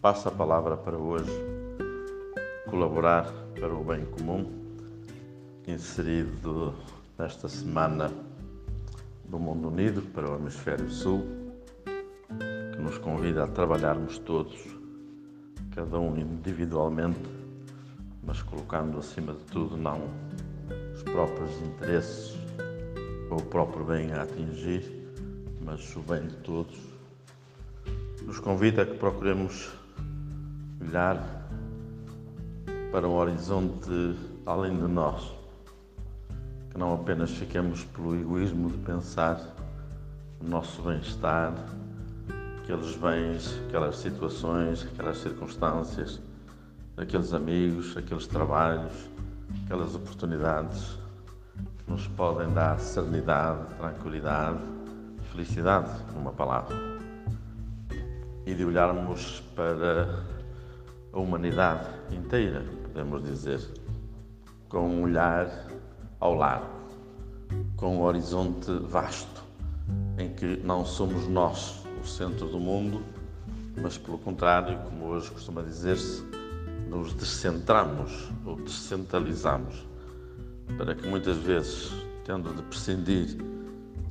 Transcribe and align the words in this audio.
Passa 0.00 0.28
a 0.28 0.32
palavra 0.32 0.76
para 0.76 0.96
hoje 0.96 1.32
colaborar 2.70 3.32
para 3.58 3.74
o 3.74 3.82
bem 3.82 4.04
comum, 4.04 4.48
inserido 5.66 6.72
nesta 7.18 7.48
semana 7.48 8.08
do 9.24 9.40
Mundo 9.40 9.66
Unido 9.66 10.00
para 10.14 10.30
o 10.30 10.36
Hemisfério 10.36 10.88
Sul, 10.88 11.26
que 12.76 12.80
nos 12.80 12.96
convida 12.98 13.42
a 13.42 13.48
trabalharmos 13.48 14.20
todos, 14.20 14.56
cada 15.74 15.98
um 15.98 16.16
individualmente, 16.16 17.28
mas 18.22 18.40
colocando 18.40 18.98
acima 18.98 19.32
de 19.32 19.44
tudo 19.46 19.76
não 19.76 20.02
os 20.94 21.02
próprios 21.02 21.50
interesses 21.62 22.38
ou 23.28 23.38
o 23.38 23.46
próprio 23.46 23.84
bem 23.84 24.12
a 24.12 24.22
atingir, 24.22 25.10
mas 25.60 25.96
o 25.96 26.00
bem 26.02 26.28
de 26.28 26.36
todos. 26.36 26.78
Nos 28.22 28.38
convida 28.38 28.82
a 28.82 28.86
que 28.86 28.96
procuremos 28.96 29.77
olhar 30.80 31.22
para 32.90 33.06
um 33.06 33.14
horizonte 33.14 34.16
além 34.46 34.74
de 34.76 34.86
nós, 34.86 35.34
que 36.70 36.78
não 36.78 36.94
apenas 36.94 37.30
fiquemos 37.30 37.84
pelo 37.84 38.18
egoísmo 38.18 38.70
de 38.70 38.78
pensar 38.78 39.40
no 40.40 40.48
nosso 40.48 40.80
bem-estar, 40.82 41.52
aqueles 42.62 42.96
bens, 42.96 43.60
aquelas 43.66 43.96
situações, 43.96 44.86
aquelas 44.92 45.18
circunstâncias, 45.18 46.20
aqueles 46.96 47.32
amigos, 47.32 47.96
aqueles 47.96 48.26
trabalhos, 48.26 48.92
aquelas 49.64 49.94
oportunidades 49.94 50.98
que 51.78 51.90
nos 51.90 52.06
podem 52.08 52.52
dar 52.52 52.78
serenidade, 52.78 53.74
tranquilidade, 53.76 54.58
felicidade, 55.30 55.90
numa 56.14 56.32
palavra. 56.32 56.76
E 58.46 58.54
de 58.54 58.64
olharmos 58.64 59.42
para 59.54 60.37
a 61.12 61.18
humanidade 61.18 61.88
inteira, 62.10 62.64
podemos 62.82 63.22
dizer, 63.22 63.60
com 64.68 64.88
um 64.88 65.02
olhar 65.02 65.66
ao 66.20 66.34
largo, 66.34 66.66
com 67.76 67.96
um 67.96 68.02
horizonte 68.02 68.70
vasto, 68.82 69.42
em 70.18 70.28
que 70.34 70.58
não 70.64 70.84
somos 70.84 71.26
nós 71.26 71.82
o 72.02 72.06
centro 72.06 72.46
do 72.48 72.58
mundo, 72.58 73.02
mas 73.80 73.96
pelo 73.96 74.18
contrário, 74.18 74.78
como 74.84 75.06
hoje 75.06 75.30
costuma 75.30 75.62
dizer-se, 75.62 76.22
nos 76.88 77.12
descentramos 77.14 78.30
ou 78.44 78.56
descentralizamos, 78.56 79.86
para 80.76 80.94
que 80.94 81.06
muitas 81.06 81.36
vezes, 81.38 81.92
tendo 82.24 82.52
de 82.54 82.62
prescindir, 82.62 83.26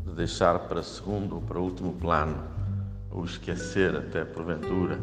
de 0.06 0.12
deixar 0.16 0.60
para 0.68 0.82
segundo 0.82 1.36
ou 1.36 1.42
para 1.42 1.60
último 1.60 1.94
plano, 1.94 2.44
ou 3.12 3.26
esquecer 3.26 3.96
até 3.96 4.26
porventura 4.26 5.00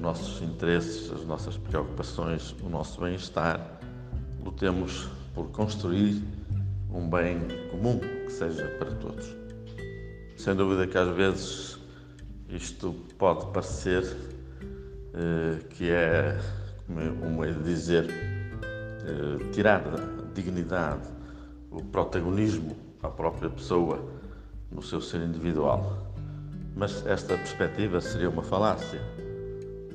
nossos 0.00 0.40
interesses, 0.42 1.12
as 1.12 1.24
nossas 1.24 1.56
preocupações, 1.58 2.54
o 2.62 2.68
nosso 2.68 3.00
bem-estar, 3.00 3.60
lutemos 4.42 5.08
por 5.34 5.48
construir 5.50 6.22
um 6.90 7.08
bem 7.08 7.38
comum 7.70 7.98
que 7.98 8.32
seja 8.32 8.66
para 8.78 8.90
todos. 8.92 9.36
Sem 10.36 10.54
dúvida 10.54 10.86
que 10.86 10.96
às 10.96 11.14
vezes 11.14 11.78
isto 12.48 12.92
pode 13.18 13.46
parecer 13.52 14.04
eh, 15.14 15.58
que 15.68 15.90
é, 15.90 16.38
como 17.20 17.44
é 17.44 17.52
de 17.52 17.62
dizer, 17.62 18.08
eh, 18.08 19.50
tirar 19.52 19.82
a 19.86 20.32
dignidade, 20.34 21.08
o 21.70 21.84
protagonismo 21.84 22.74
à 23.02 23.08
própria 23.08 23.50
pessoa 23.50 24.02
no 24.72 24.82
seu 24.82 25.00
ser 25.00 25.20
individual. 25.20 26.10
Mas 26.74 27.04
esta 27.06 27.36
perspectiva 27.36 28.00
seria 28.00 28.30
uma 28.30 28.42
falácia 28.42 29.00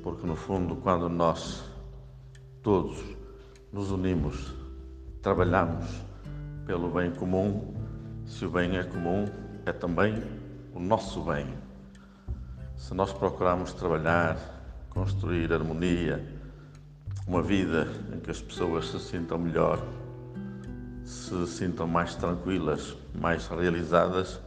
porque 0.05 0.27
no 0.27 0.35
fundo, 0.35 0.75
quando 0.75 1.09
nós 1.09 1.63
todos 2.61 3.03
nos 3.73 3.89
unimos, 3.89 4.53
trabalhamos 5.23 5.83
pelo 6.67 6.91
bem 6.91 7.09
comum, 7.09 7.73
se 8.23 8.45
o 8.45 8.51
bem 8.51 8.77
é 8.77 8.83
comum, 8.83 9.25
é 9.65 9.73
também 9.73 10.21
o 10.75 10.79
nosso 10.79 11.23
bem. 11.23 11.47
Se 12.75 12.94
nós 12.94 13.11
procurarmos 13.11 13.73
trabalhar, 13.73 14.38
construir 14.91 15.51
harmonia, 15.51 16.23
uma 17.27 17.41
vida 17.41 17.88
em 18.15 18.19
que 18.19 18.29
as 18.29 18.39
pessoas 18.39 18.88
se 18.88 18.99
sintam 18.99 19.39
melhor, 19.39 19.83
se 21.03 21.47
sintam 21.47 21.88
mais 21.88 22.13
tranquilas, 22.13 22.95
mais 23.19 23.47
realizadas, 23.47 24.39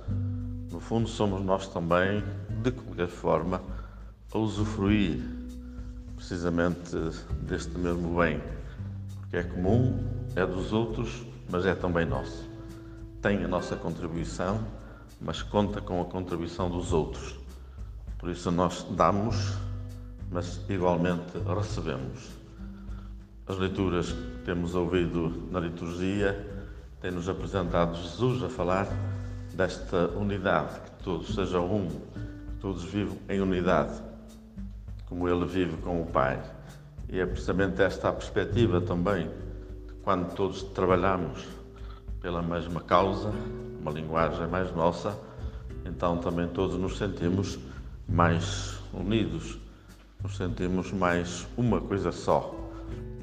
no 0.70 0.78
fundo 0.78 1.08
somos 1.08 1.42
nós 1.44 1.66
também, 1.66 2.22
de 2.62 2.70
qualquer 2.70 3.08
forma, 3.08 3.60
a 4.32 4.38
usufruir 4.38 5.37
precisamente 6.18 6.96
deste 7.42 7.78
mesmo 7.78 8.18
bem, 8.18 8.42
porque 9.20 9.36
é 9.36 9.42
comum, 9.44 10.04
é 10.34 10.44
dos 10.44 10.72
outros, 10.72 11.24
mas 11.48 11.64
é 11.64 11.74
também 11.76 12.04
nosso. 12.04 12.48
Tem 13.22 13.44
a 13.44 13.48
nossa 13.48 13.76
contribuição, 13.76 14.58
mas 15.20 15.42
conta 15.42 15.80
com 15.80 16.02
a 16.02 16.04
contribuição 16.04 16.68
dos 16.68 16.92
outros. 16.92 17.38
Por 18.18 18.30
isso 18.30 18.50
nós 18.50 18.84
damos, 18.90 19.54
mas 20.30 20.60
igualmente 20.68 21.38
recebemos. 21.56 22.30
As 23.46 23.56
leituras 23.56 24.12
que 24.12 24.42
temos 24.44 24.74
ouvido 24.74 25.48
na 25.52 25.60
liturgia 25.60 26.46
têm-nos 27.00 27.28
apresentado 27.28 27.96
Jesus 27.96 28.42
a 28.42 28.48
falar 28.48 28.88
desta 29.54 30.08
unidade, 30.08 30.80
que 30.80 31.04
todos 31.04 31.32
sejam 31.34 31.64
um, 31.72 31.88
que 31.88 32.56
todos 32.60 32.84
vivam 32.84 33.16
em 33.28 33.40
unidade 33.40 34.07
como 35.08 35.28
ele 35.28 35.46
vive 35.46 35.76
com 35.78 36.02
o 36.02 36.06
Pai. 36.06 36.40
E 37.08 37.18
é 37.18 37.26
precisamente 37.26 37.80
esta 37.80 38.10
a 38.10 38.12
perspectiva 38.12 38.80
também, 38.80 39.26
de 39.86 39.94
quando 40.02 40.34
todos 40.34 40.62
trabalhamos 40.62 41.46
pela 42.20 42.42
mesma 42.42 42.80
causa, 42.80 43.32
uma 43.80 43.90
linguagem 43.90 44.46
mais 44.46 44.74
nossa, 44.74 45.18
então 45.84 46.18
também 46.18 46.48
todos 46.48 46.76
nos 46.76 46.98
sentimos 46.98 47.58
mais 48.06 48.78
unidos, 48.92 49.58
nos 50.22 50.36
sentimos 50.36 50.92
mais 50.92 51.46
uma 51.56 51.80
coisa 51.80 52.12
só. 52.12 52.54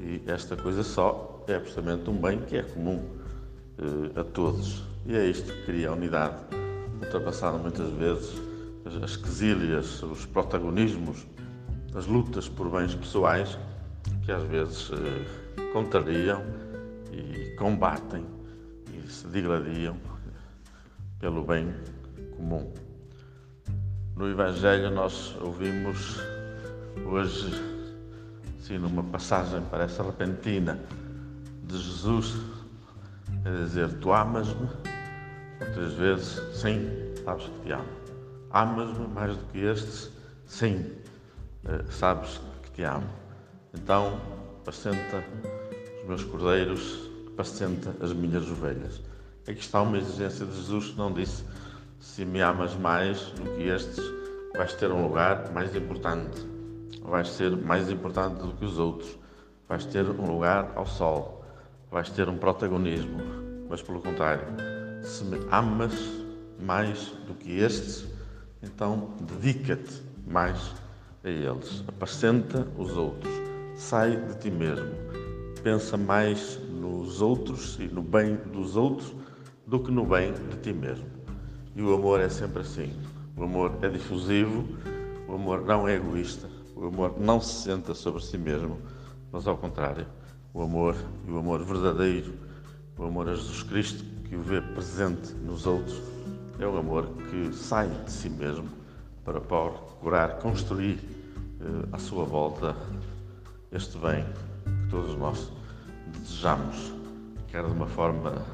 E 0.00 0.22
esta 0.26 0.56
coisa 0.56 0.82
só 0.82 1.44
é 1.46 1.58
precisamente 1.58 2.10
um 2.10 2.16
bem 2.16 2.40
que 2.40 2.56
é 2.56 2.62
comum 2.62 3.02
eh, 3.78 4.20
a 4.20 4.24
todos. 4.24 4.82
E 5.04 5.16
é 5.16 5.24
isto 5.24 5.52
que 5.52 5.66
cria 5.66 5.90
a 5.90 5.92
unidade, 5.92 6.36
ultrapassando 7.00 7.58
muitas 7.58 7.90
vezes 7.90 8.40
as 9.02 9.16
quesílias, 9.16 10.02
os 10.02 10.26
protagonismos 10.26 11.26
as 11.96 12.06
lutas 12.06 12.46
por 12.46 12.68
bens 12.68 12.94
pessoais 12.94 13.58
que 14.22 14.30
às 14.30 14.42
vezes 14.44 14.90
eh, 14.92 15.72
contrariam 15.72 16.44
e 17.10 17.56
combatem 17.56 18.26
e 18.92 19.10
se 19.10 19.26
digladiam 19.28 19.96
pelo 21.18 21.42
bem 21.42 21.74
comum. 22.36 22.70
No 24.14 24.28
Evangelho 24.28 24.90
nós 24.90 25.34
ouvimos 25.40 26.20
hoje, 27.06 27.50
assim, 28.60 28.76
numa 28.76 29.02
passagem 29.04 29.62
parece 29.70 30.02
repentina, 30.02 30.78
de 31.62 31.78
Jesus 31.78 32.36
a 33.44 33.50
dizer: 33.50 33.88
Tu 34.00 34.12
amas-me? 34.12 34.68
Outras 35.60 35.94
vezes, 35.94 36.42
sim, 36.60 36.90
sabes 37.24 37.46
que 37.46 37.60
te 37.60 37.72
amo. 37.72 37.88
Amas-me 38.50 39.08
mais 39.08 39.34
do 39.34 39.44
que 39.46 39.60
estes? 39.60 40.12
Sim, 40.46 40.84
sabes 41.90 42.40
que 42.62 42.70
te 42.70 42.82
amo. 42.82 43.08
Então, 43.74 44.20
apacenta 44.62 45.24
os 46.00 46.08
meus 46.08 46.24
cordeiros, 46.24 47.10
apacenta 47.28 47.94
as 48.00 48.12
minhas 48.12 48.50
ovelhas. 48.50 49.00
Aqui 49.42 49.60
está 49.60 49.82
uma 49.82 49.98
exigência 49.98 50.44
de 50.44 50.56
Jesus 50.56 50.90
que 50.90 50.98
não 50.98 51.12
disse: 51.12 51.44
se 52.00 52.24
me 52.24 52.40
amas 52.40 52.74
mais 52.74 53.20
do 53.32 53.42
que 53.56 53.68
estes, 53.68 54.02
vais 54.56 54.72
ter 54.74 54.90
um 54.90 55.06
lugar 55.06 55.52
mais 55.52 55.74
importante, 55.74 56.46
vais 57.02 57.28
ser 57.28 57.56
mais 57.56 57.90
importante 57.90 58.40
do 58.40 58.52
que 58.52 58.64
os 58.64 58.78
outros, 58.78 59.18
vais 59.68 59.84
ter 59.84 60.04
um 60.08 60.26
lugar 60.32 60.72
ao 60.74 60.86
sol, 60.86 61.44
vais 61.90 62.10
ter 62.10 62.28
um 62.28 62.38
protagonismo. 62.38 63.18
Mas, 63.68 63.82
pelo 63.82 64.00
contrário, 64.00 64.46
se 65.02 65.24
me 65.24 65.38
amas 65.50 65.94
mais 66.60 67.08
do 67.26 67.34
que 67.34 67.58
estes, 67.58 68.06
então 68.62 69.14
dedica-te 69.20 70.02
mais 70.26 70.74
a 71.26 71.30
eles, 71.30 71.82
apacenta 71.88 72.66
os 72.78 72.96
outros, 72.96 73.32
sai 73.74 74.16
de 74.16 74.38
ti 74.38 74.50
mesmo, 74.50 74.92
pensa 75.62 75.96
mais 75.96 76.58
nos 76.70 77.20
outros 77.20 77.76
e 77.80 77.88
no 77.88 78.00
bem 78.00 78.36
dos 78.52 78.76
outros 78.76 79.12
do 79.66 79.80
que 79.80 79.90
no 79.90 80.06
bem 80.06 80.32
de 80.32 80.56
ti 80.58 80.72
mesmo. 80.72 81.06
E 81.74 81.82
o 81.82 81.92
amor 81.94 82.20
é 82.20 82.28
sempre 82.28 82.60
assim. 82.60 82.92
O 83.36 83.42
amor 83.42 83.72
é 83.82 83.88
difusivo, 83.88 84.64
o 85.28 85.34
amor 85.34 85.62
não 85.62 85.88
é 85.88 85.96
egoísta, 85.96 86.48
o 86.74 86.86
amor 86.86 87.18
não 87.18 87.40
se 87.40 87.64
senta 87.64 87.92
sobre 87.92 88.22
si 88.22 88.38
mesmo, 88.38 88.78
mas 89.32 89.46
ao 89.46 89.56
contrário, 89.56 90.06
o 90.54 90.62
amor 90.62 90.94
e 91.26 91.30
o 91.30 91.38
amor 91.38 91.62
verdadeiro, 91.64 92.32
o 92.96 93.04
amor 93.04 93.28
a 93.28 93.34
Jesus 93.34 93.62
Cristo 93.64 94.04
que 94.28 94.36
o 94.36 94.40
vê 94.40 94.60
presente 94.60 95.34
nos 95.34 95.66
outros, 95.66 96.00
é 96.58 96.66
o 96.66 96.78
amor 96.78 97.08
que 97.30 97.52
sai 97.52 97.88
de 98.04 98.10
si 98.10 98.30
mesmo 98.30 98.68
para 99.24 99.40
procurar 99.40 100.38
construir 100.38 101.15
à 101.92 101.98
sua 101.98 102.24
volta 102.24 102.74
este 103.72 103.98
bem 103.98 104.24
que 104.64 104.90
todos 104.90 105.14
nós 105.16 105.52
desejamos, 106.18 106.92
quer 107.48 107.64
de 107.64 107.72
uma 107.72 107.86
forma 107.86 108.44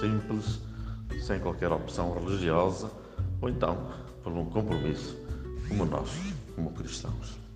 simples, 0.00 0.60
sem 1.22 1.40
qualquer 1.40 1.72
opção 1.72 2.12
religiosa, 2.14 2.90
ou 3.40 3.48
então 3.48 3.88
por 4.22 4.32
um 4.32 4.44
compromisso 4.44 5.16
como 5.68 5.84
nós, 5.84 6.10
como 6.54 6.70
cristãos. 6.72 7.47